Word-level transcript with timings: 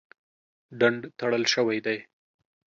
ډنډ 0.79 1.01
تړل 1.19 1.43
شوی 1.53 1.79
دی. 1.85 1.97